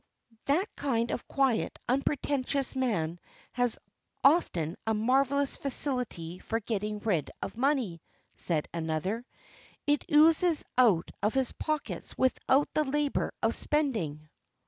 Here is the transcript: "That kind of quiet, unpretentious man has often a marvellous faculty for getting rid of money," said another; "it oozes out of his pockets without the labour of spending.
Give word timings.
"That 0.45 0.65
kind 0.75 1.11
of 1.11 1.27
quiet, 1.27 1.77
unpretentious 1.87 2.75
man 2.75 3.19
has 3.51 3.77
often 4.23 4.75
a 4.87 4.95
marvellous 4.95 5.57
faculty 5.57 6.39
for 6.39 6.59
getting 6.59 6.97
rid 6.97 7.29
of 7.43 7.55
money," 7.55 8.01
said 8.33 8.67
another; 8.73 9.27
"it 9.85 10.03
oozes 10.11 10.63
out 10.75 11.11
of 11.21 11.35
his 11.35 11.51
pockets 11.51 12.17
without 12.17 12.67
the 12.73 12.83
labour 12.83 13.31
of 13.43 13.53
spending. 13.53 14.27